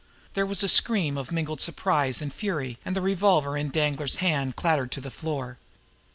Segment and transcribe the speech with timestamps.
[0.33, 4.55] There was a scream of mingled surprise and fury, and the revolver in Danglar's hand
[4.55, 5.59] clattered to the floor.